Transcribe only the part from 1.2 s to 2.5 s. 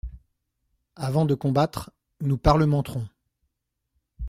de combattre, nous